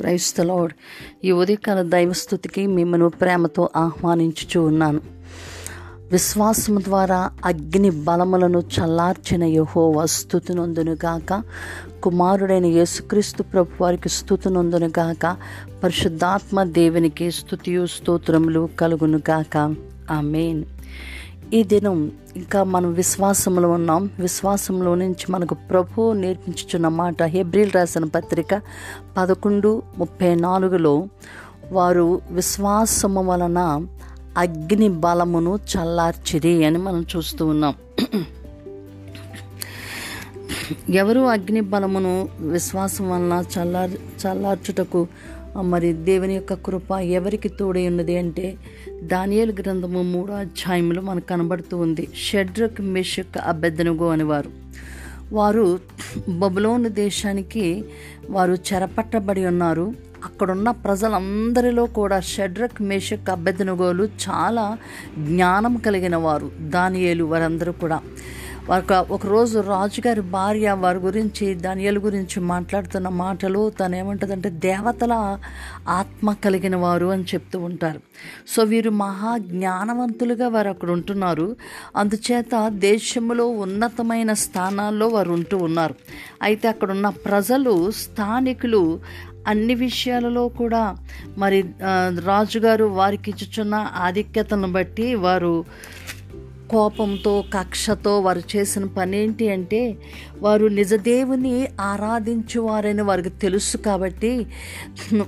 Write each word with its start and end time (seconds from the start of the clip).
క్రైస్తలోడ్ 0.00 0.74
ఈ 1.24 1.32
ఉదయకాల 1.32 1.82
దైవస్థుతికి 1.82 2.64
మిమ్మల్ని 2.66 3.10
ప్రేమతో 3.10 3.64
ఆహ్వానించుచూ 3.76 4.60
ఉన్నాను. 4.62 5.00
విశ్వాసం 6.12 6.76
ద్వారా 6.76 7.18
అగ్ని 7.44 7.90
బలములను 7.90 8.60
చల్లార్చిన 8.76 9.44
యహో 9.44 9.82
స్థుతినొందునుగాక 10.04 11.32
కుమారుడైన 12.02 12.66
యేసుక్రీస్తు 12.66 13.42
ప్రభు 13.42 13.82
వారికి 13.82 14.08
స్థుతినొందునుగాక 14.08 15.24
పరిశుద్ధాత్మ 15.84 16.62
దేవునికి 16.78 17.30
స్థుతియు 17.30 17.84
స్తోత్రములు 17.86 18.68
కలుగునుగాక 18.80 19.56
మెయిన్ 20.32 20.62
ఈ 21.54 21.62
దినం 21.62 22.12
ఇంకా 22.36 22.64
మనం 22.64 22.92
విశ్వాసంలో 22.92 23.70
ఉన్నాం. 23.70 24.10
విశ్వాసంలో 24.18 24.94
నుంచి 24.94 25.32
మనకు 25.32 25.54
ప్రభు 25.54 26.12
నేర్పించుచున్న 26.12 26.88
మాట 26.88 27.22
హెబ్రిల్ 27.22 27.70
రాసిన 27.72 28.04
పత్రిక 28.04 28.62
పదకొండు 29.16 29.82
ముప్పై 29.98 30.34
నాలుగులో 30.34 31.08
వారు 31.72 32.20
విశ్వాసము 32.30 33.22
వలన 33.22 33.86
అగ్ని 34.38 34.88
బలమును 34.88 35.58
చల్లార్చిరి 35.72 36.64
అని 36.64 36.78
మనం 36.78 37.06
చూస్తూ 37.16 37.46
ఉన్నాం. 37.46 37.74
ఎవరు 40.90 41.20
అగ్ని 41.20 41.60
బలమును 41.60 42.28
విశ్వాసం 42.40 43.10
వలన 43.10 43.44
చల్లార్ 43.58 43.90
చల్లార్చుటకు 44.26 45.08
మరి 45.56 45.92
దేవుని 45.92 46.34
యొక్క 46.34 46.54
కృప 46.54 46.92
ఎవరికి 46.92 47.48
తోడై 47.48 47.86
ఉన్నది 47.86 48.18
అంటే 48.18 48.56
దానియలు 49.02 49.52
గ్రంథము 49.52 50.02
మూడో 50.02 50.34
అధ్యాయంలో 50.34 51.02
మనకు 51.02 51.26
కనబడుతూ 51.26 51.76
ఉంది. 51.78 52.08
షడ్రక్ 52.16 52.80
మెషక్ 52.80 53.38
అభ్యర్థనగో 53.44 54.08
అనేవారు. 54.08 54.50
వారు 55.32 55.80
బబులోని 56.28 56.88
దేశానికి 56.88 57.84
వారు 58.30 58.52
చెరపట్టబడి 58.52 59.46
ఉన్నారు. 59.46 59.92
అక్కడున్న 60.24 60.70
ప్రజలందరిలో 60.70 61.86
కూడా 61.86 62.20
షడ్రక్ 62.20 62.82
మేషక్ 62.82 63.30
అభ్యర్థనగోలు 63.30 64.04
చాలా 64.04 64.78
జ్ఞానం 65.18 65.76
కలిగిన 65.76 66.16
వారు. 66.16 66.50
దానియేలు 66.60 67.24
వారందరూ 67.24 67.72
కూడా. 67.72 68.00
ఒక 68.70 68.92
ఒకరోజు 68.92 69.58
రాజుగారి 69.58 70.20
భార్య 70.20 70.72
వారి 70.72 70.98
గురించి 70.98 71.54
ధనియల 71.54 71.98
గురించి 71.98 72.40
మాట్లాడుతున్న 72.40 73.08
మాటలు 73.08 73.70
తను 73.70 73.96
ఏమంటుందంటే 73.96 74.50
దేవతల 74.50 75.38
ఆత్మ 75.88 76.32
కలిగిన 76.32 76.76
వారు 76.76 77.06
అని 77.06 77.22
చెప్తూ 77.22 77.58
ఉంటారు. 77.58 78.00
సో 78.48 78.62
వీరు 78.62 78.90
మహా 78.90 79.38
జ్ఞానవంతులుగా 79.38 80.48
వారు 80.48 80.68
అక్కడ 80.68 80.90
ఉంటున్నారు. 80.90 81.56
అందుచేత 81.96 82.68
దేశంలో 82.68 83.46
ఉన్నతమైన 83.46 84.32
స్థానాల్లో 84.32 85.08
వారు 85.08 85.32
ఉంటూ 85.32 85.58
ఉన్నారు. 85.58 85.94
అయితే 86.42 86.68
అక్కడున్న 86.68 87.08
ప్రజలు 87.08 87.90
స్థానికులు 87.90 89.00
అన్ని 89.46 89.74
విషయాలలో 89.74 90.48
కూడా 90.48 90.96
మరి 91.38 91.64
రాజుగారు 92.26 92.84
వారికి 92.84 93.30
ఇచ్చుచున్న 93.30 93.74
ఆధిక్యతను 93.96 94.72
బట్టి 94.72 95.14
వారు 95.14 95.64
కోపంతో 96.70 97.44
కక్షతో 97.54 98.20
వారు 98.20 98.42
చేసిన 98.56 98.84
పని 98.84 99.18
ఏంటి 99.18 99.50
అంటే 99.50 99.96
వారు 100.40 100.66
నిజదేవుని 100.66 101.68
ఆరాధించేవారని 101.80 103.02
వారికి 103.02 103.30
తెలుసు 103.30 103.76
కాబట్టి 103.76 104.46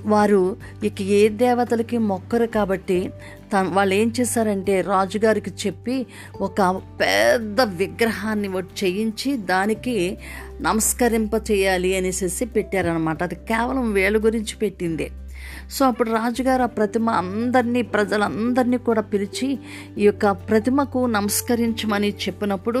వారు 0.05 0.57
ఇక 0.83 1.01
ఏ 1.01 1.29
దేవతలకి 1.29 1.97
మొక్కరు 1.97 2.45
కాబట్టి 2.45 3.09
తన 3.53 3.69
వాళ్ళు 3.73 3.95
ఏం 3.95 4.13
చేశారంటే 4.19 4.81
రాజుగారికి 4.81 5.49
చెప్పి 5.49 6.05
ఒక 6.41 6.61
పెద్ద 7.01 7.61
విగ్రహాన్ని 7.61 8.47
చేయించి 8.83 9.37
దానికి 9.37 10.17
నమస్కరింప 10.61 11.31
చేయాలి 11.51 11.97
అనేసి 11.97 12.45
పెట్టారనమాట 12.45 13.23
అది 13.23 13.35
కేవలం 13.35 13.93
వేలు 13.93 14.19
గురించి 14.19 14.55
పెట్టిందే. 14.55 15.11
సో 15.71 15.85
అప్పుడు 15.85 16.09
రాజుగారు 16.09 16.63
ఆ 16.63 16.65
ప్రతిమ 16.65 17.09
అందరినీ 17.09 17.81
ప్రజలందరినీ 17.81 18.77
కూడా 18.77 19.01
పిలిచి 19.01 19.59
ఈ 19.97 20.03
యొక్క 20.03 20.31
ప్రతిమకు 20.31 21.05
నమస్కరించమని 21.05 22.09
చెప్పినప్పుడు 22.09 22.79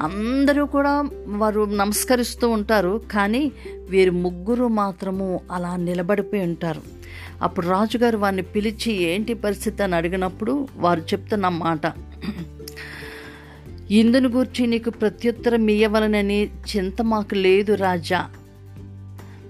అందరూ 0.00 0.66
కూడా 0.66 1.04
వారు 1.26 1.64
నమస్కరిస్తూ 1.64 2.48
ఉంటారు 2.48 3.00
కానీ 3.10 3.52
వీరు 3.90 4.10
ముగ్గురు 4.10 4.68
మాత్రము 4.68 5.40
అలా 5.52 5.76
నిలబడిపోయి 5.76 6.42
ఉంటారు. 6.42 6.82
అప్పుడు 7.42 7.66
రాజుగారు 7.66 8.18
వారిని 8.18 8.42
పిలిచి 8.42 8.92
ఏంటి 9.02 9.34
పరిస్థితి 9.34 9.82
అని 9.82 9.94
అడిగినప్పుడు 9.94 10.68
వారు 10.76 11.00
చెప్తున్న 11.00 11.48
మాట 11.48 11.80
ఇందును 13.90 14.28
గూర్చి 14.28 14.66
నీకు 14.66 14.90
ప్రత్యుత్తరం 14.90 15.68
ఇయ్యవలనని 15.68 16.46
చింత 16.46 17.02
మాకు 17.02 17.34
లేదు 17.34 17.74
రాజా 17.74 18.28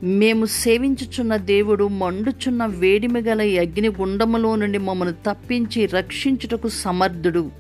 మేము 0.03 0.47
సేవించుచున్న 0.47 1.37
దేవుడు 1.37 1.89
మండుచున్న 1.89 2.67
వేడిమి 2.67 3.21
గల 3.21 3.41
అగ్ని 3.41 3.89
గుండములో 3.89 4.57
నుండి 4.57 4.79
మమ్మను 4.79 5.13
తప్పించి 5.13 5.87
రక్షించుటకు 5.87 6.69
సమర్థుడు. 6.69 7.51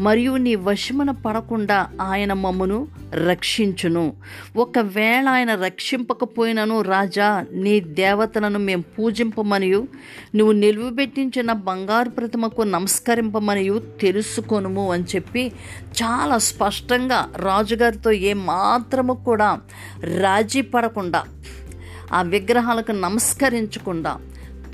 మరియు 0.00 0.36
నీ 0.36 0.54
వశమున 0.54 1.10
పడకుండా 1.10 1.86
ఆయన 2.00 2.32
మమ్మను 2.32 2.88
రక్షించును. 3.26 4.12
ఒకవేళ 4.56 5.28
ఆయన 5.28 5.54
రక్షింపకపోయినను 5.54 6.82
రాజా 6.82 7.44
నీ 7.52 7.80
దేవతలను 7.80 8.58
మేము 8.58 8.84
పూజింపమనియు 8.98 9.88
నువ్వు 10.34 10.52
నిలువబెట్టించిన 10.52 11.52
బంగారు 11.52 12.08
ప్రతిమకు 12.08 12.62
నమస్కరింపమనియు 12.62 13.82
తెలుసుకొనుము 14.00 14.92
అని 14.92 15.04
చెప్పి 15.16 15.52
చాలా 16.02 16.38
స్పష్టంగా 16.38 17.28
రాజుగారితో 17.36 18.10
ఏమాత్రము 18.10 19.12
కూడా 19.12 19.58
రాజీ 20.20 20.60
పడకుండా 20.60 21.24
ఆ 22.12 22.22
విగ్రహాలకు 22.22 22.92
నమస్కరించకుండా 22.92 24.18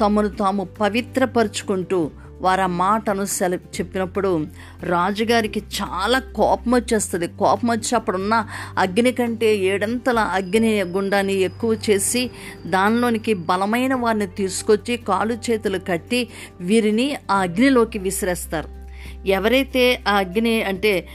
తమను 0.00 0.28
తాము 0.28 0.64
పవిత్రపరుచుకుంటూ 0.64 2.10
వారు 2.40 2.60
ఆ 2.60 2.66
మాటను 2.66 3.24
సెల 3.24 3.54
చెప్పినప్పుడు 3.54 4.46
రాజుగారికి 4.82 5.60
చాలా 5.60 6.18
కోపం 6.18 6.74
వచ్చేస్తుంది. 6.74 7.26
కోపం 7.26 7.70
వచ్చి 7.70 7.94
అప్పుడున్న 7.94 8.46
అగ్ని 8.78 9.12
కంటే 9.12 9.56
ఏడంతల 9.56 10.18
అగ్ని 10.18 10.82
గుండాన్ని 10.82 11.34
ఎక్కువ 11.34 11.78
చేసి 11.90 12.30
దానిలోనికి 12.66 13.34
బలమైన 13.34 13.94
వారిని 13.94 14.26
తీసుకొచ్చి 14.26 14.96
కాలు 14.96 15.34
చేతులు 15.50 15.78
కట్టి 15.78 16.28
వీరిని 16.60 17.16
ఆ 17.30 17.36
అగ్నిలోకి 17.36 17.98
విసిరేస్తారు. 17.98 18.83
ఎవరైతే 19.26 20.00
ఆ 20.08 20.16
అగ్ని 20.16 20.62
అంటే 20.62 21.08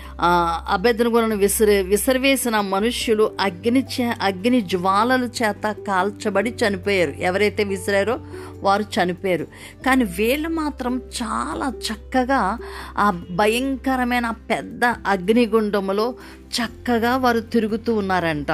అభ్యర్థనగులను 0.70 1.36
విసిరి 1.36 1.84
విసిరివేసిన 1.84 2.60
మనుష్యులు 2.60 3.32
అగ్ని 3.42 3.86
చే 3.96 4.14
అగ్ని 4.22 4.62
జ్వాలల 4.62 5.24
చేత 5.24 5.76
కాల్చబడి 5.88 6.54
చనిపోయారు. 6.62 7.12
ఎవరైతే 7.12 7.64
విసిరారో 7.64 8.20
వారు 8.62 8.86
చనిపోయారు. 8.98 9.48
కానీ 9.86 10.04
వీళ్ళు 10.04 10.50
మాత్రం 10.50 11.02
చాలా 11.22 11.72
చక్కగా 11.88 12.58
ఆ 12.98 13.24
భయంకరమైన 13.32 14.30
పెద్ద 14.50 14.86
అగ్నిగుండములో 14.86 16.14
చక్కగా 16.58 17.18
వారు 17.18 17.40
తిరుగుతూ 17.40 17.96
ఉన్నారంట. 17.96 18.52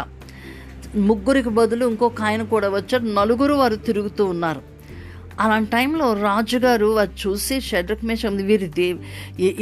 ముగ్గురికి 0.95 1.49
బదులు 1.49 1.85
ఇంకొక 1.85 2.21
ఆయన 2.21 2.43
కూడా 2.43 2.69
వచ్చారు 2.69 3.03
నలుగురు 3.03 3.53
వారు 3.53 3.75
తిరుగుతూ 3.75 4.25
ఉన్నారు. 4.25 4.74
అలాంటి 5.39 5.71
టైంలో 5.71 6.13
రాజుగారు 6.21 6.89
అది 6.97 7.15
చూసి 7.21 7.55
షడ్రక్ 7.61 8.03
మేషం 8.05 8.35
వీరి 8.45 8.67
దే 8.67 8.87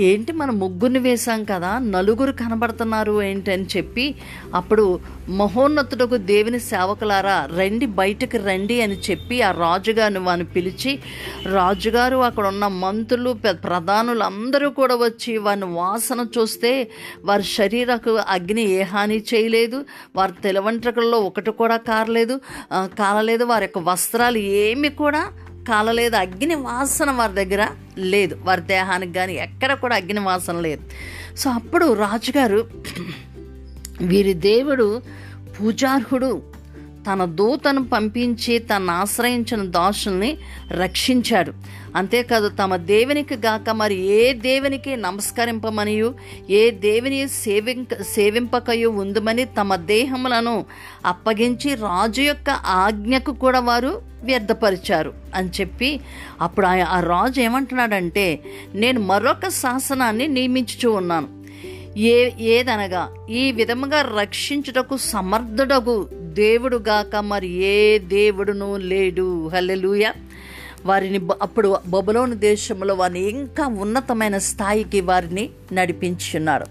ఏంటి 0.03 0.31
మనం 0.31 0.55
ముగ్గురిని 0.59 0.99
వేశాం 0.99 1.43
కదా 1.43 1.71
నలుగురు 1.87 2.31
కనబడుతున్నారు 2.33 3.21
ఏంటి? 3.21 3.51
అని 3.51 3.67
చెప్పి 3.75 4.05
అప్పుడు 4.53 4.85
మహోన్నతుడకు 5.37 6.17
దేవుని 6.25 6.59
సేవకులారా 6.59 7.37
రండి 7.57 7.85
బయటకు 7.93 8.37
రండి 8.37 8.77
అని 8.81 8.97
చెప్పి 9.09 9.41
ఆ 9.41 9.51
రాజుగారిని 9.57 10.19
వారిని 10.19 10.47
పిలిచి 10.55 10.93
రాజుగారు 11.53 12.17
అక్కడ 12.23 12.45
ఉన్న 12.47 12.67
మంత్రులు 12.77 13.33
ప్రధానులు 13.63 14.23
అందరూ 14.23 14.69
కూడా 14.71 14.95
వచ్చి 14.95 15.37
వారిని 15.37 15.69
వాసన 15.73 16.27
చూస్తే 16.37 16.73
వారి 17.25 17.43
శరీరకు 17.53 18.13
అగ్ని 18.29 18.65
ఏ 18.71 18.83
హాని 18.83 19.19
చేయలేదు 19.33 19.79
వారి 20.15 20.33
తెలవంట్రకల్లో 20.43 21.19
ఒకటి 21.19 21.51
కూడా 21.53 21.77
కారలేదు 21.87 22.37
కాలలేదు 22.99 23.43
వారి 23.45 23.65
యొక్క 23.65 23.79
వస్త్రాలు 23.87 24.39
ఏమి 24.61 24.89
కూడా 24.89 25.23
కాలలేదు 25.67 26.15
అగ్ని 26.15 26.55
వాసన 26.55 27.11
వారి 27.11 27.33
దగ్గర 27.33 27.67
లేదు. 27.97 28.37
వారి 28.43 28.61
దేహానికి 28.61 29.13
కానీ 29.13 29.33
ఎక్కడ 29.33 29.73
కూడా 29.73 29.95
అగ్ని 29.95 30.19
వాసన 30.19 30.59
లేదు. 30.59 30.81
సో 31.35 31.49
అప్పుడు 31.49 31.93
రాజుగారు 31.93 32.67
వీరి 34.01 34.33
దేవుడు 34.33 35.01
పూజార్హుడు 35.59 36.52
తన 37.07 37.25
దూతను 37.25 37.87
పంపించి 37.87 38.59
తను 38.59 38.91
ఆశ్రయించిన 38.91 39.61
దాసుల్ని 39.61 40.37
రక్షించాడు. 40.71 41.53
అంతేకాదు 41.95 42.49
తమ 42.49 42.75
దేవునికి 42.75 43.35
గాక 43.35 43.69
మరి 43.69 43.95
ఏ 44.05 44.33
దేవునికి 44.33 44.95
నమస్కరింపమనియు 44.95 46.13
ఏ 46.49 46.71
దేవుని 46.71 47.27
సేవింక 47.27 48.01
సేవింపకయు 48.01 48.87
ఉందమని 48.87 49.45
తమ 49.45 49.75
దేహములను 49.75 50.65
అప్పగించి 51.05 51.75
రాజు 51.75 52.21
యొక్క 52.21 52.49
ఆజ్ఞకు 52.49 53.31
కూడా 53.31 53.59
వారు 53.59 54.01
వ్యర్థపరిచారు 54.23 55.13
అని 55.35 55.49
చెప్పి 55.61 55.99
అప్పుడు 56.41 56.65
ఆ 56.67 56.99
రాజు 56.99 57.41
ఏమంటున్నాడంటే 57.41 58.39
నేను 58.75 58.99
మరొక 58.99 59.47
శాసనాన్ని 59.47 60.27
నియమించుచూ 60.27 60.91
ఉన్నాను. 60.91 61.43
ఏ 61.97 62.31
ఏదనగా 62.39 63.09
ఈ 63.29 63.51
విధముగా 63.51 64.01
రక్షించుటకు 64.21 64.97
సమర్థుడగు 64.97 66.09
దేవుడు 66.33 66.77
గాక 66.77 67.15
మరి 67.15 67.47
ఏ 67.47 67.99
దేవుడును 67.99 68.77
లేడు. 68.77 69.47
హల్లెలూయ. 69.47 70.11
వారిని 70.85 71.19
అప్పుడు 71.41 71.77
బొబలోని 71.87 72.35
దేశంలో 72.35 72.93
వారిని 72.93 73.29
ఇంకా 73.29 73.67
ఉన్నతమైన 73.67 74.37
స్థాయికి 74.37 75.01
వారిని 75.01 75.49
నడిపించున్నాడు 75.73 76.65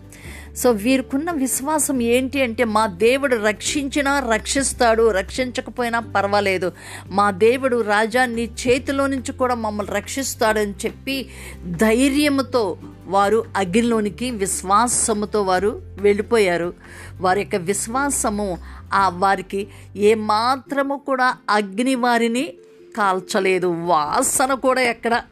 సో 0.55 0.71
వీరికున్న 0.71 1.31
విశ్వాసం 1.31 2.03
ఏంటి 2.03 2.43
అంటే 2.43 2.65
మా 2.65 2.87
దేవుడు 2.87 3.37
రక్షించినా 3.37 4.21
రక్షిస్తాడు 4.33 5.11
రక్షించకపోయినా 5.11 6.01
పర్వాలేదు. 6.01 6.73
మా 7.11 7.31
దేవుడు 7.31 7.81
రాజా 7.83 8.25
నీ 8.25 8.45
చేతిలో 8.45 9.07
నుంచి 9.07 9.33
కూడా 9.33 9.55
మమ్మల్ని 9.55 9.93
రక్షిస్తాడని 9.95 10.75
చెప్పి 10.87 11.27
ధైర్యంతో 11.67 12.77
వారు 13.13 13.45
అగ్నిలోనికి 13.57 14.31
విశ్వాసముతో 14.31 15.43
వారు 15.43 15.83
వెళ్ళిపోయారు. 16.01 16.75
వారి 17.21 17.41
యొక్క 17.41 17.57
విశ్వాసము 17.57 18.59
ఆ 18.95 19.09
వారికి 19.09 19.69
ఏమాత్రము 19.97 21.03
కూడా 21.07 21.37
అగ్ని 21.51 21.95
వారిని 21.95 22.55
కాల్చలేదు. 22.97 23.67
వాసన 23.67 24.55
కూడా 24.55 24.81
ఎక్కడ 24.81 25.23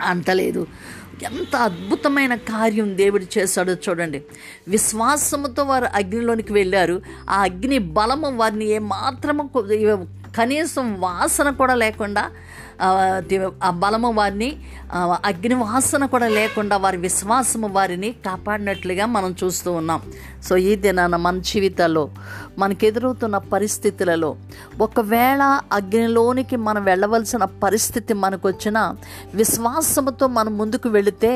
అంటలేదు. 0.00 0.66
ఎంత 1.22 1.56
అద్భుతమైన 1.56 2.34
కార్యం 2.34 2.96
దేవుడు 2.96 3.38
చేశాడో 3.38 3.72
చూడండి. 3.72 4.22
విశ్వాసముతో 4.68 5.62
వారు 5.64 5.84
అగ్నిలోనికి 5.84 6.52
వెళ్ళారు. 6.52 7.02
ఆ 7.30 7.42
అగ్ని 7.42 7.78
బలము 7.78 8.36
వారిని 8.36 8.64
ఏమాత్రము 8.64 9.50
కనీసం 10.38 11.00
వాసన 11.00 11.50
కూడా 11.50 11.74
లేకుండా 11.74 12.30
బలము 13.70 14.12
వారిని 14.12 14.56
అగ్నివాసన 15.24 16.04
కూడా 16.06 16.28
లేకుండా 16.28 16.76
వారి 16.76 16.96
విశ్వాసము 16.96 17.68
వారిని 17.68 18.14
కాపాడినట్లుగా 18.26 19.06
మనం 19.06 19.34
చూస్తూ 19.44 19.72
ఉన్నాం. 19.72 20.00
సో 20.44 20.56
ఈ 20.56 20.76
దినాన 20.76 21.16
మన 21.16 21.38
జీవితాల్లో 21.38 22.10
మనకు 22.58 22.84
ఎదురవుతున్న 22.84 23.38
పరిస్థితులలో. 23.38 24.30
ఒకవేళ 24.80 25.42
అగ్నిలోనికి 25.72 26.56
మనం 26.56 26.84
వెళ్ళవలసిన 26.84 27.44
పరిస్థితి 27.44 28.14
మనకు 28.14 28.48
వచ్చిన 28.48 28.78
విశ్వాసముతో 29.34 30.26
మనం 30.26 30.58
ముందుకు 30.58 30.88
వెళితే 30.88 31.32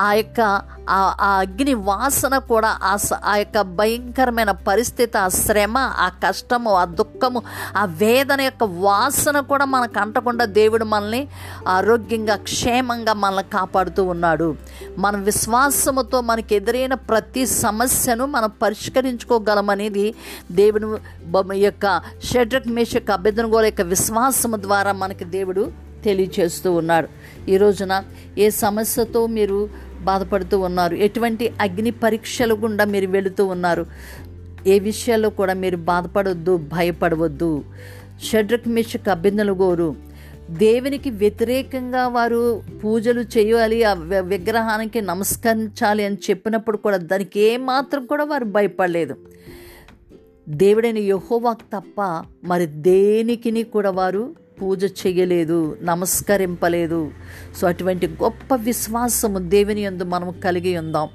ఆ 0.00 0.12
యొక్క 0.12 0.40
ఆ 0.88 0.98
ఆ 1.20 1.28
అగ్ని 1.38 1.74
వాసన 1.74 2.38
కూడా 2.38 2.78
ఆ 2.82 2.96
ఆ 3.24 3.36
యొక్క 3.36 3.60
భయంకరమైన 3.60 4.50
పరిస్థితి 4.50 5.18
ఆ 5.18 5.28
శ్రమ 5.28 5.78
ఆ 5.78 6.08
కష్టము 6.24 6.70
ఆ 6.70 6.84
దుఃఖము 6.84 7.42
ఆ 7.76 7.84
వేదన 7.84 8.40
యొక్క 8.40 8.64
వాసన 8.64 9.40
కూడా 9.40 9.64
మనకు 9.64 9.98
అంటకుండా 9.98 10.44
దేవుడు 10.44 10.84
మనల్ని 10.84 11.28
ఆరోగ్యంగా 11.68 12.36
క్షేమంగా 12.36 13.12
మనల్ని 13.14 13.50
కాపాడుతూ 13.52 14.04
ఉన్నాడు. 14.04 14.56
మన 14.98 15.16
విశ్వాసముతో 15.16 16.20
మనకు 16.20 16.54
ఎదురైన 16.54 16.94
ప్రతి 16.94 17.46
సమస్యను 17.46 18.26
మనం 18.26 18.50
పరిష్కరించుకోగలమనేది 18.62 20.14
దేవుడు 20.64 20.88
బొమ్మ 21.26 21.52
యొక్క 21.66 21.86
షడ్రక్ 22.24 22.68
మేషక్ 22.76 23.10
అభ్యర్థనగోల 23.10 23.64
యొక్క 23.64 23.82
విశ్వాసము 23.94 24.56
ద్వారా 24.66 24.92
మనకి 25.04 25.24
దేవుడు 25.38 25.64
తెలియచేస్తూ 26.04 26.72
ఉన్నాడు. 26.80 27.08
ఈ 27.50 27.56
రోజున 27.56 27.92
ఏ 28.38 28.46
సమస్యతో 28.64 29.20
మీరు 29.36 29.58
బాధపడుతూ 30.02 30.56
ఉన్నారు? 30.60 30.94
ఎటువంటి 31.06 31.44
అగ్ని 31.60 31.92
పరీక్షలు 32.04 32.54
గుండా 32.54 32.84
మీరు 32.94 33.06
వెళుతూ 33.16 33.44
ఉన్నారు? 33.46 33.84
ఏ 34.66 34.74
విషయాల్లో 34.88 35.30
కూడా 35.38 35.54
మీరు 35.62 35.78
బాధపడవద్దు 35.90 36.56
భయపడవద్దు. 36.72 37.50
షడ్రక్ 38.30 38.68
మిషక్ 38.76 39.08
అభ్యర్థనలు 39.08 39.54
గోరు 39.62 39.88
దేవునికి 40.60 41.10
వ్యతిరేకంగా 41.22 42.02
వారు 42.16 42.40
పూజలు 42.84 43.22
చేయాలి 43.34 43.78
ఆ 43.84 43.92
విగ్రహానికి 44.32 45.00
నమస్కరించాలి 45.10 46.02
అని 46.04 46.18
చెప్పినప్పుడు 46.30 46.76
కూడా 46.76 46.98
దానికి 47.12 47.40
ఏమాత్రం 47.40 48.02
కూడా 48.06 48.24
వారు 48.24 48.44
భయపడలేదు. 48.56 49.16
దేవుడైన 50.46 50.98
యహోవాకు 50.98 51.66
తప్ప 51.72 52.00
మరి 52.44 52.66
దేనికిని 52.66 53.62
కూడా 53.64 53.90
వారు 53.90 54.24
పూజ 54.62 54.84
చేయలేదు 54.84 55.76
నమస్కరింపలేదు. 55.82 57.10
సో 57.60 57.68
అటువంటి 57.68 58.06
గొప్ప 58.06 58.54
విశ్వాసము 58.54 59.38
దేవుని 59.38 59.80
యందు 59.80 60.04
మనం 60.04 60.34
కలిగి 60.44 60.78
ఉందాం. 60.78 61.08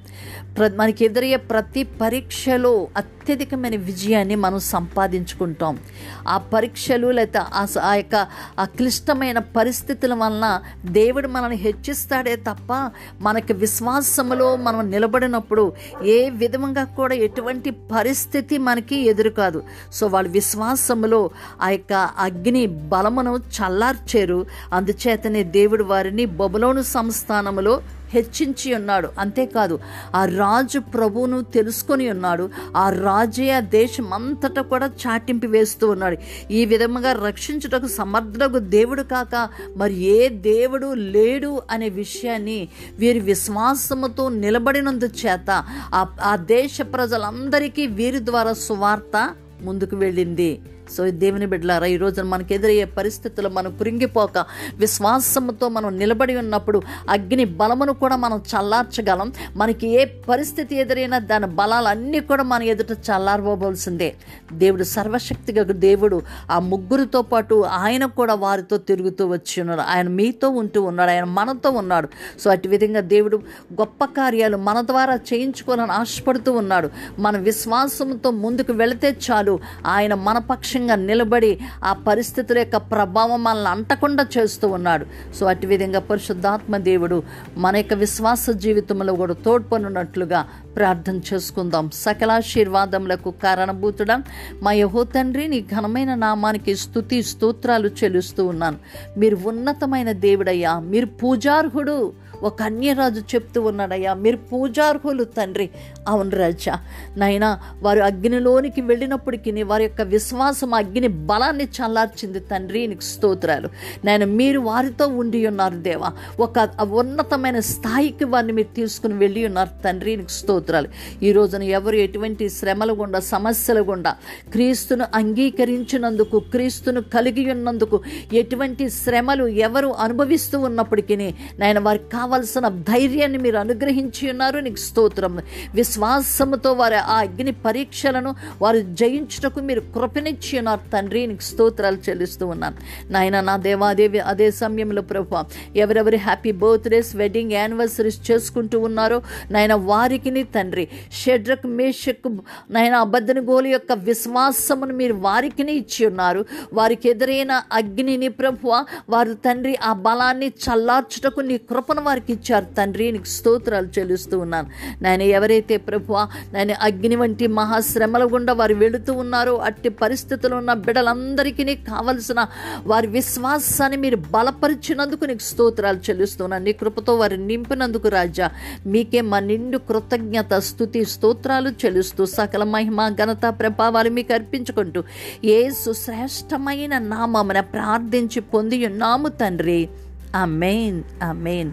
ప్ర 0.57 0.71
మనకి 0.75 1.05
ఎదురయ్యే 1.05 1.35
ప్రతి 1.35 1.83
పరీక్షలో 1.83 2.87
అత్యధికమైన 2.97 3.75
విజయాన్ని 3.75 4.35
మనం 4.35 4.59
సంపాదించుకుంటాం. 4.59 5.79
ఆ 6.27 6.37
పరీక్షలు 6.37 7.07
లేదా 7.07 7.47
ఆ 7.53 7.65
ఆ 7.83 7.93
యొక్క 7.93 8.27
ఆ 8.59 8.65
క్లిష్టమైన 8.65 9.39
పరిస్థితుల 9.39 10.13
వలన 10.13 10.61
దేవుడు 10.85 11.27
మనల్ని 11.27 11.57
హెచ్చిస్తాడే 11.57 12.35
తప్ప 12.35 12.91
మనకి 13.21 13.53
విశ్వాసములో 13.53 14.55
మనం 14.55 14.91
నిలబడినప్పుడు 14.91 15.73
ఏ 16.05 16.29
విధంగా 16.29 16.83
కూడా 16.83 17.15
ఎటువంటి 17.15 17.71
పరిస్థితి 17.71 18.57
మనకి 18.57 18.95
ఎదురు 18.95 19.29
కాదు. 19.29 19.63
సో 19.93 20.07
వాళ్ళ 20.07 20.29
విశ్వాసములో 20.29 21.29
ఆ 21.61 21.69
యొక్క 21.69 21.93
అగ్ని 21.93 22.65
బలమును 22.65 23.28
చల్లార్చారు. 23.37 24.45
అందుచేతనే 24.73 25.43
దేవుడు 25.43 25.83
వారిని 25.83 26.25
బబులోను 26.25 26.81
సంస్థానములో 26.81 27.81
హెచ్చించి 28.13 28.75
ఉన్నాడు. 28.75 29.09
అంతేకాదు 29.19 29.79
ఆ 30.15 30.25
రాజు 30.25 30.79
ప్రభువును 30.79 31.41
తెలుసుకొని 31.41 32.09
ఉన్నాడు. 32.09 32.49
ఆ 32.77 32.89
రాజే 32.89 33.49
ఆ 33.51 33.59
దేశం 33.59 34.13
అంతటా 34.13 34.61
కూడా 34.61 34.87
చాటింపు 34.87 35.47
వేస్తూ 35.47 35.87
ఉన్నాడు. 35.89 36.17
ఈ 36.51 36.65
విధముగా 36.65 37.11
రక్షించుటకు 37.27 37.87
సమర్థులకు 37.87 38.59
దేవుడు 38.59 39.03
కాక 39.03 39.49
మరి 39.77 39.93
ఏ 39.93 40.29
దేవుడు 40.29 40.93
లేడు 40.93 41.61
అనే 41.71 41.89
విషయాన్ని 41.89 42.67
వీరి 42.99 43.19
విశ్వాసముతో 43.19 44.29
నిలబడినందు 44.29 45.05
చేత 45.05 45.63
ఆ 45.99 46.35
దేశ 46.35 46.77
ప్రజలందరికీ 46.93 47.87
వీరి 47.87 48.25
ద్వారా 48.25 48.53
సువార్త 48.53 49.29
ముందుకు 49.61 49.95
వెళ్ళింది. 49.95 50.61
సో 50.97 51.09
దేవుని 51.09 51.45
బిడ్డలారా 51.45 51.85
ఈ 51.85 51.97
రోజున 51.97 52.25
మనకు 52.25 52.53
ఎదురయ్యే 52.53 52.85
పరిస్థితులు 52.85 53.49
మనం 53.49 53.77
కురింగిపోక 53.77 54.45
విశ్వాసంతో 54.75 55.69
మనం 55.69 55.99
నిలబడి 55.99 56.35
ఉన్నప్పుడు 56.35 56.81
అగ్ని 57.09 57.45
బలమును 57.45 57.93
కూడా 57.93 58.15
మనం 58.15 58.37
చల్లార్చగలం. 58.37 59.33
మనకి 59.55 59.87
ఏ 59.87 60.05
పరిస్థితి 60.05 60.75
ఎదురైనా 60.75 61.19
దాని 61.19 61.47
బలాలన్నీ 61.47 62.19
కూడా 62.19 62.43
మన 62.43 62.63
ఎదుట 62.63 62.91
చల్లారబోవలసిందే. 62.91 64.15
దేవుడు 64.53 64.83
సర్వశక్తిగా 64.83 65.63
దేవుడు 65.63 66.21
ఆ 66.51 66.59
ముగ్గురితో 66.59 67.21
పాటు 67.21 67.55
ఆయన 67.61 68.05
కూడా 68.05 68.33
వారితో 68.33 68.77
తిరుగుతూ 68.77 69.27
వచ్చి 69.27 69.61
ఉన్నాడు. 69.61 69.81
ఆయన 69.81 70.07
మీతో 70.07 70.49
ఉంటూ 70.49 70.81
ఉన్నాడు 70.81 71.11
ఆయన 71.11 71.23
మనతో 71.23 71.69
ఉన్నాడు. 71.69 72.09
సో 72.39 72.49
అటు 72.51 72.67
విధంగా 72.67 72.99
దేవుడు 72.99 73.37
గొప్ప 73.73 74.05
కార్యాలు 74.05 74.57
మన 74.57 74.81
ద్వారా 74.81 75.15
చేయించుకోవాలని 75.15 75.91
ఆశపడుతూ 75.91 76.51
ఉన్నాడు. 76.51 76.89
మన 77.19 77.37
విశ్వాసంతో 77.37 78.31
ముందుకు 78.31 78.73
వెళితే 78.73 79.15
చాలు 79.31 79.59
ఆయన 79.85 80.13
మన 80.13 80.37
పక్షం 80.37 80.78
సాక్ష్యంగా 80.79 80.95
నిలబడి 81.09 81.49
ఆ 81.83 81.91
పరిస్థితుల 82.07 82.57
యొక్క 82.61 82.77
ప్రభావం 82.91 83.39
మనల్ని 83.43 83.69
అంటకుండా 83.69 84.23
చేస్తూ 84.35 84.65
ఉన్నాడు. 84.77 85.05
సో 85.37 85.43
అటు 85.51 85.67
విధంగా 85.71 85.99
పరిశుద్ధాత్మ 86.09 86.73
దేవుడు 86.89 87.17
మన 87.63 87.73
యొక్క 87.81 87.93
విశ్వాస 88.03 88.45
జీవితంలో 88.63 89.13
కూడా 89.21 89.35
తోడ్పనున్నట్లుగా 89.45 90.39
ప్రార్థన 90.79 91.19
చేసుకుందాం. 91.33 91.89
సకలాశీర్వాదములకు 91.93 93.31
కారణభూతుడా 93.43 94.23
మా 94.63 94.71
యహో 94.71 95.03
తండ్రి 95.03 95.47
నీ 95.47 95.59
ఘనమైన 95.61 96.15
నామానికి 96.15 96.75
స్తుతి 96.75 97.23
స్తోత్రాలు 97.23 97.87
చెల్లిస్తూ 97.99 98.47
ఉన్నాను. 98.47 98.77
మీరు 99.17 99.37
ఉన్నతమైన 99.45 100.11
దేవుడయ్యా 100.11 100.79
మీరు 100.79 101.05
పూజార్హుడు. 101.05 101.97
ఒక 102.39 102.61
అన్యరాజు 102.63 103.21
చెప్తూ 103.35 103.61
ఉన్నాడయ్యా 103.61 104.13
మీరు 104.13 104.37
పూజార్హులు 104.37 105.23
తండ్రి. 105.23 105.69
అవును 106.07 106.29
రాజా 106.29 106.75
నాయనా 107.17 107.49
వారు 107.83 107.99
అగ్నిలోనికి 107.99 108.81
వెళ్ళినప్పటికీ 108.81 109.63
వారి 109.63 109.83
యొక్క 109.83 110.01
విశ్వాసం 110.01 110.73
అగ్ని 110.73 111.07
బలాన్ని 111.07 111.63
చల్లార్చింది 111.63 112.39
తండ్రి 112.39 112.87
నీకు 112.87 113.01
స్తోత్రాలు. 113.01 113.69
నేను 114.05 114.25
మీరు 114.25 114.59
వారితో 114.59 115.07
ఉండి 115.07 115.47
ఉన్నారు 115.47 115.75
దేవా. 115.75 116.11
ఒక 116.39 116.69
ఉన్నతమైన 116.81 117.59
స్థాయికి 117.59 118.23
వారిని 118.23 118.53
మీరు 118.53 118.75
తీసుకుని 118.75 119.13
వెళ్ళి 119.13 119.45
ఉన్నారు 119.45 119.83
తండ్రి 119.83 120.15
నీకు 120.15 120.33
స్తోత్రాలు 120.69 120.89
ఈ 121.27 121.29
రోజున 121.31 121.63
ఎవరు 121.77 121.97
ఎటువంటి 122.05 122.45
శ్రమలు 122.57 122.93
గుండా 122.99 123.19
సమస్యలు 123.33 123.81
గుండా 123.89 124.11
క్రీస్తును 124.53 125.05
అంగీకరించినందుకు 125.15 126.37
క్రీస్తును 126.51 127.01
కలిగి 127.13 127.43
ఉన్నందుకు 127.53 127.97
ఎటువంటి 128.33 128.85
శ్రమలు 128.97 129.45
ఎవరు 129.67 129.89
అనుభవిస్తూ 130.05 130.57
ఉన్నప్పటికీ 130.59 131.15
నాయన 131.59 131.79
వారికి 131.79 132.07
కావలసిన 132.13 132.67
ధైర్యాన్ని 132.91 133.39
మీరు 133.45 133.57
అనుగ్రహించి 133.63 134.23
ఉన్నారు. 134.33 134.59
నీకు 134.65 134.81
స్తోత్రం 134.85 135.33
విశ్వాసముతో 135.75 136.71
వారి 136.81 136.99
ఆ 137.13 137.17
అగ్ని 137.25 137.53
పరీక్షలను 137.65 138.33
వారు 138.61 138.81
జయించుటకు 139.01 139.59
మీరు 139.69 139.83
కృపనిచ్చి 139.95 140.53
ఉన్నారు. 140.61 140.83
తండ్రి 140.93 141.23
నీకు 141.31 141.45
స్తోత్రాలు 141.49 141.99
చెల్లిస్తూ 142.07 142.45
ఉన్నాను 142.53 142.77
నాయన 143.13 143.37
నా 143.49 143.57
దేవాదేవి 143.67 144.21
అదే 144.31 144.49
సమయంలో 144.61 145.03
ప్రభు 145.11 145.43
ఎవరెవరి 145.77 146.19
హ్యాపీ 146.27 146.53
బర్త్డేస్ 146.63 147.11
వెడ్డింగ్ 147.21 147.55
యానివర్సరీస్ 147.59 148.19
చేసుకుంటూ 148.29 148.77
ఉన్నారో 148.87 149.17
నాయన 149.51 149.73
వారికి 149.91 150.29
తండ్రి. 150.55 150.87
షడ్రక్ 151.11 151.67
మేషక్ 151.67 152.37
నాయన 152.71 152.95
అబద్ధని 152.95 153.41
గోలు 153.41 153.67
యొక్క 153.67 153.93
విశ్వాసమును 153.93 154.93
మీరు 154.93 155.13
వారికి 155.13 155.71
ఇచ్చి 155.71 156.05
ఉన్నారు. 156.05 156.45
వారికి 156.73 157.09
ఎదురైన 157.09 157.61
అగ్నిని 157.73 158.27
ప్రభువ 158.27 158.85
వారు 159.09 159.33
తండ్రి 159.33 159.75
ఆ 159.83 159.93
బలాన్ని 159.93 160.47
చల్లార్చుటకు 160.47 161.39
నీ 161.39 161.57
కృపను 161.57 162.01
వారికి 162.01 162.33
ఇచ్చారు 162.33 162.65
తండ్రి. 162.65 163.11
నీకు 163.11 163.23
స్తోత్రాలు 163.23 163.87
చెల్లిస్తూ 163.99 164.39
ఉన్నాను. 164.39 164.69
నేను 165.01 165.23
ఎవరైతే 165.23 165.77
ప్రభు 165.77 166.13
నేను 166.53 166.73
అగ్ని 166.81 167.15
వంటి 167.15 167.47
మహాశ్రమల 167.47 168.23
గుండా 168.25 168.53
వారు 168.53 168.73
వెళుతూ 168.73 169.13
ఉన్నారో 169.13 169.57
అట్టి 169.57 169.89
పరిస్థితులు 169.89 170.55
ఉన్న 170.55 170.73
బిడ్డలందరికీ 170.73 171.75
కావలసిన 171.75 172.45
వారి 172.85 173.07
విశ్వాసాన్ని 173.07 173.97
మీరు 173.97 174.15
బలపరిచినందుకు 174.15 175.25
నీకు 175.25 175.39
స్తోత్రాలు 175.39 175.97
చెల్లిస్తున్నాను 175.97 176.63
నీ 176.63 176.73
కృపతో 176.73 177.15
వారిని 177.15 177.47
నింపినందుకు 177.47 178.07
రాజా. 178.07 178.49
మీకే 178.85 179.21
మా 179.21 179.39
నిండు 179.39 179.77
కృతజ్ఞ 179.77 180.38
కృతజ్ఞత 180.41 180.59
స్థుతి 180.59 181.05
స్తోత్రాలు 181.05 181.69
చెలుస్తూ 181.69 182.25
సకల 182.25 182.63
మహిమ 182.63 183.09
ఘనత 183.09 183.55
ప్రభావాలు 183.59 184.09
మీకు 184.09 184.33
అర్పించుకుంటూ 184.33 185.03
ఏ 185.43 185.69
సుశ్రేష్టమైన 185.69 186.97
నామమున 186.97 187.59
ప్రార్థించి 187.59 188.39
పొంది 188.39 188.85
ఉన్నాము 188.85 189.27
తండ్రి. 189.27 189.89
Amen 190.35 191.03
amen 191.23 191.71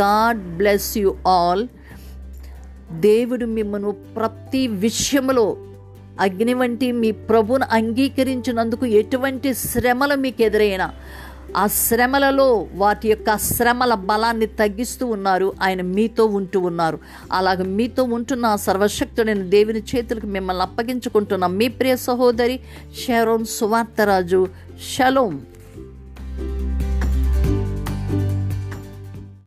God 0.00 0.38
bless 0.56 0.98
you 0.98 1.16
all. 1.26 1.66
దేవుడు 2.92 3.46
మిమ్మను 3.46 3.90
ప్రతి 4.16 4.66
విషయంలో 4.66 5.56
అగ్ని 6.20 6.54
వంటి 6.54 6.92
మీ 6.92 7.10
ప్రభును 7.10 7.66
అంగీకరించినందుకు 7.72 8.86
ఎటువంటి 8.86 9.54
శ్రమలు 9.54 10.14
మీకు 10.14 10.42
ఎదురైనా 10.42 10.88
ఆ 11.56 11.66
శ్రమలలో 11.66 12.66
వాటి 12.74 13.08
యొక్క 13.08 13.36
శ్రమల 13.36 13.94
బలాన్ని 13.94 14.46
తగ్గిస్తూ 14.46 15.06
ఉన్నారు. 15.06 15.52
ఆయన 15.62 15.82
మీతో 15.82 16.26
ఉంటూ 16.26 16.60
ఉన్నారు. 16.60 16.98
అలాగ 17.32 17.62
మీతో 17.62 18.02
ఉంటున్న 18.02 18.56
సర్వశక్తుడైన 18.56 19.42
దేవుని 19.42 19.82
చేతులకు 19.96 20.26
మిమ్మల్ని 20.26 20.62
అప్పగించుకుంటున్న. 20.62 21.46
మీ 21.46 21.68
ప్రియ 21.68 21.96
సహోదరి 21.96 22.60
షరోన్ 23.06 23.44
సువార్తరాజు. 23.44 24.48
షలోం. 24.98 25.42